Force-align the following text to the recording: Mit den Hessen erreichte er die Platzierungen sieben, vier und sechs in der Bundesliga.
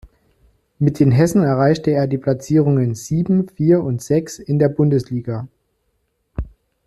Mit 0.79 0.99
den 0.99 1.11
Hessen 1.11 1.43
erreichte 1.43 1.91
er 1.91 2.07
die 2.07 2.17
Platzierungen 2.17 2.95
sieben, 2.95 3.47
vier 3.49 3.83
und 3.83 4.01
sechs 4.01 4.39
in 4.39 4.57
der 4.57 4.67
Bundesliga. 4.69 5.47